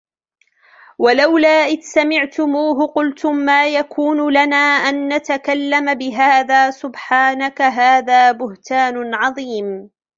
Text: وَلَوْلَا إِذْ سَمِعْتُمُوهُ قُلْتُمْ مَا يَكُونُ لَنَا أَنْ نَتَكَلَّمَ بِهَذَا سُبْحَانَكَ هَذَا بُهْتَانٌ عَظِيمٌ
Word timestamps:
وَلَوْلَا 0.99 1.65
إِذْ 1.65 1.81
سَمِعْتُمُوهُ 1.81 2.87
قُلْتُمْ 2.87 3.35
مَا 3.35 3.67
يَكُونُ 3.67 4.33
لَنَا 4.33 4.55
أَنْ 4.57 5.13
نَتَكَلَّمَ 5.15 5.93
بِهَذَا 5.93 6.71
سُبْحَانَكَ 6.71 7.61
هَذَا 7.61 8.31
بُهْتَانٌ 8.31 9.13
عَظِيمٌ 9.15 9.89